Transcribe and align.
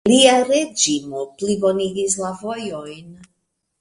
Lia 0.09 0.37
reĝimo 0.45 1.21
plibonigis 1.41 2.17
la 2.23 2.33
vojojn. 2.41 3.15